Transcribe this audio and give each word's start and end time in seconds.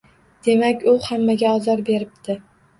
Demak, 0.47 0.81
u 0.93 0.95
hammaga 1.09 1.53
ozor 1.61 1.87
beribdi. 1.93 2.43